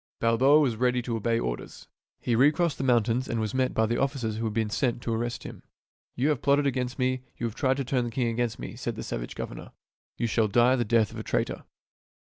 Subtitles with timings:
[0.19, 1.87] Balboa was ready to obey orders.
[2.19, 5.13] He recrossed the mountains and was met by the officers who had been sent to
[5.13, 5.61] arrest him."
[6.15, 8.95] You have plotted against me, you have tried to turn the king against me," said
[8.95, 9.73] the savage governor,"
[10.17, 11.65] You shall die the death of a traitor."